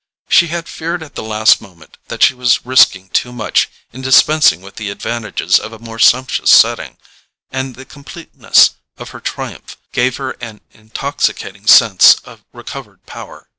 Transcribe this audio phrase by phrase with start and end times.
[0.27, 4.61] She had feared at the last moment that she was risking too much in dispensing
[4.61, 6.97] with the advantages of a more sumptuous setting,
[7.51, 13.47] and the completeness of her triumph gave her an intoxicating sense of recovered power.